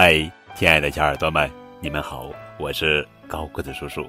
[0.00, 0.14] 嗨，
[0.54, 4.08] 亲爱的小耳朵们，你们好，我是高个子叔叔。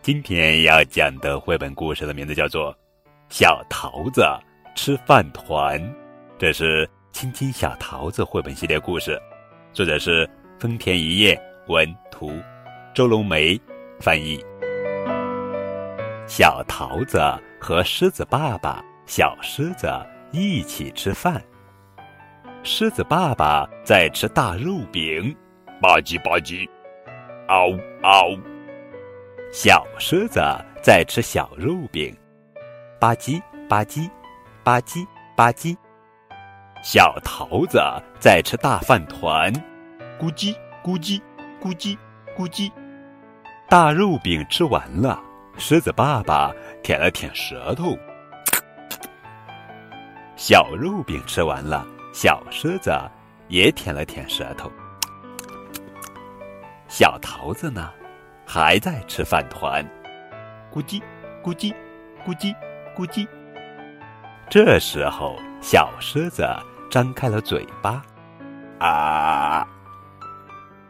[0.00, 2.72] 今天要讲的绘本故事的名字叫做
[3.28, 4.24] 《小桃子
[4.76, 5.76] 吃饭团》，
[6.38, 9.20] 这是亲亲小桃子绘本系列故事，
[9.72, 12.30] 作者是丰田一叶，文图，
[12.94, 13.60] 周龙梅
[13.98, 14.40] 翻译。
[16.28, 17.20] 小桃子
[17.60, 19.88] 和狮子爸爸、小狮子
[20.30, 21.42] 一起吃饭。
[22.64, 25.34] 狮子爸爸在吃大肉饼，
[25.80, 26.68] 吧唧吧唧，
[27.48, 27.70] 嗷
[28.02, 28.38] 嗷。
[29.52, 30.40] 小狮子
[30.82, 32.14] 在吃小肉饼，
[33.00, 34.10] 吧唧吧唧，
[34.62, 35.76] 吧唧吧唧。
[36.82, 37.80] 小桃子
[38.20, 39.52] 在吃大饭团，
[40.20, 40.54] 咕叽
[40.84, 41.20] 咕叽
[41.62, 41.96] 咕叽
[42.36, 42.70] 咕叽。
[43.68, 45.18] 大肉饼吃完了，
[45.56, 46.52] 狮子爸爸
[46.82, 47.96] 舔了舔舌头。
[50.36, 51.86] 小肉饼吃完了。
[52.12, 52.90] 小狮子
[53.48, 54.70] 也舔了舔舌头，
[56.88, 57.90] 小桃子呢，
[58.46, 59.84] 还在吃饭团，
[60.72, 61.00] 咕叽
[61.42, 61.72] 咕叽
[62.26, 62.54] 咕叽
[62.96, 63.26] 咕叽。
[64.50, 66.44] 这时候，小狮子
[66.90, 68.02] 张开了嘴巴，
[68.78, 69.66] 啊！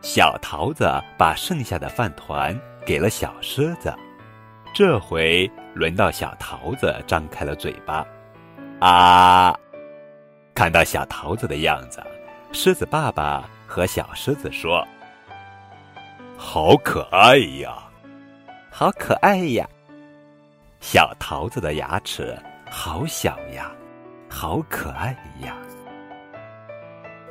[0.00, 3.92] 小桃子把剩下的饭团给了小狮子，
[4.72, 8.06] 这回轮到小桃子张开了嘴巴，
[8.80, 9.58] 啊！
[10.58, 12.02] 看到小桃子的样子，
[12.50, 14.84] 狮子爸爸和小狮子说
[16.36, 17.78] ：“好可爱呀，
[18.68, 19.64] 好可爱呀！
[20.80, 22.36] 小桃子的牙齿
[22.68, 23.70] 好小呀，
[24.28, 25.54] 好可爱呀！”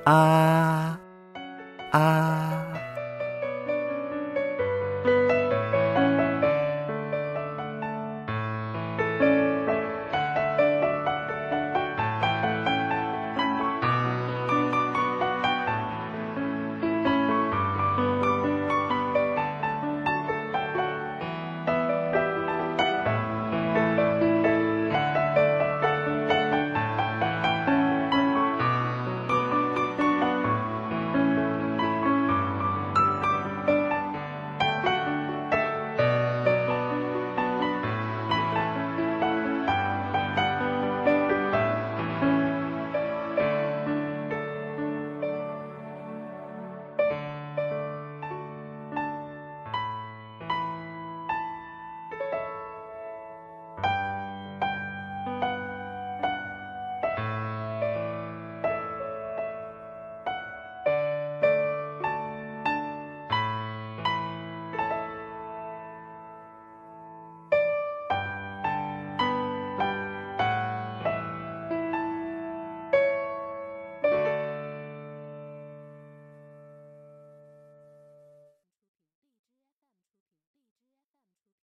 [0.10, 0.98] 啊
[1.92, 2.67] 啊